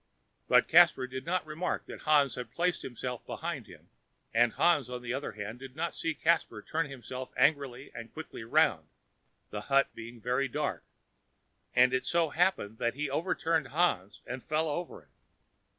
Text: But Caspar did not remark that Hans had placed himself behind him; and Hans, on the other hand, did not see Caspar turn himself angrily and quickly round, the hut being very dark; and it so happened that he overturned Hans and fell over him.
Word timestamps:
But 0.47 0.67
Caspar 0.67 1.05
did 1.05 1.27
not 1.27 1.45
remark 1.45 1.85
that 1.85 1.99
Hans 2.01 2.33
had 2.33 2.49
placed 2.49 2.81
himself 2.81 3.23
behind 3.27 3.67
him; 3.67 3.87
and 4.33 4.53
Hans, 4.53 4.89
on 4.89 5.03
the 5.03 5.13
other 5.13 5.33
hand, 5.33 5.59
did 5.59 5.75
not 5.75 5.93
see 5.93 6.15
Caspar 6.15 6.63
turn 6.63 6.87
himself 6.89 7.29
angrily 7.37 7.91
and 7.93 8.11
quickly 8.11 8.43
round, 8.43 8.87
the 9.51 9.61
hut 9.61 9.93
being 9.93 10.19
very 10.19 10.47
dark; 10.47 10.83
and 11.75 11.93
it 11.93 12.07
so 12.07 12.29
happened 12.29 12.79
that 12.79 12.95
he 12.95 13.11
overturned 13.11 13.67
Hans 13.67 14.21
and 14.25 14.41
fell 14.41 14.67
over 14.67 15.03
him. 15.03 15.09